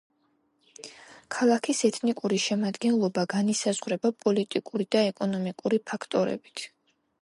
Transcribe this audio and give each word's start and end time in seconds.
ქალაქის 1.35 1.81
ეთნიკური 1.89 2.41
შემადგენლობა 2.47 3.27
განისაზღვრება 3.37 4.13
პოლიტიკური 4.27 4.93
და 4.97 5.07
ეკონომიკური 5.15 5.85
ფაქტორებით. 5.93 6.71